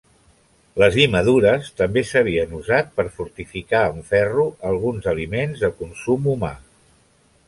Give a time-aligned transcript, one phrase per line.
[0.83, 6.51] Les llimadures també s'havien usat per fortificar en ferro alguns aliments de consum humà.